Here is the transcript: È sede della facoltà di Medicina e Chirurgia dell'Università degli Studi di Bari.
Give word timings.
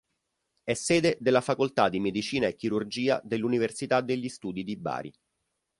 È 0.63 0.73
sede 0.73 1.15
della 1.21 1.41
facoltà 1.41 1.87
di 1.87 1.99
Medicina 1.99 2.47
e 2.47 2.55
Chirurgia 2.55 3.21
dell'Università 3.23 4.01
degli 4.01 4.29
Studi 4.29 4.63
di 4.63 4.75
Bari. 4.75 5.13